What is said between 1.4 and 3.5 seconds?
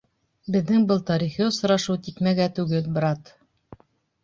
осрашыу тикмәгә түгел, брат.